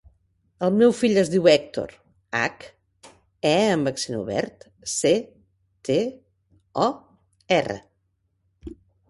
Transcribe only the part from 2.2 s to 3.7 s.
hac, e